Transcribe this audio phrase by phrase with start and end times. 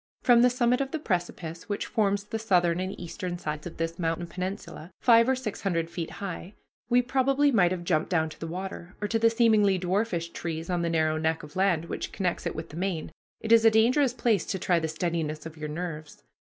[0.23, 3.99] From the summit of the precipice which forms the southern and eastern sides of this
[3.99, 6.55] mountain peninsula, five or six hundred feet high,
[6.89, 10.71] we probably might have jumped down to the water, or to the seemingly dwarfish trees
[10.71, 13.11] on the narrow neck of land which connects it with the main.
[13.41, 16.23] It is a dangerous place to try the steadiness of your nerves.